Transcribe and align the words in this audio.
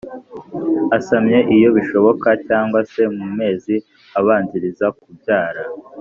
asamye 0.97 1.39
iyo 1.55 1.69
bishoboka 1.77 2.27
cyangwa 2.47 2.79
se 2.91 3.03
mu 3.15 3.25
mezi 3.37 3.75
abanziriza 4.19 4.85
kubyara 4.99 5.63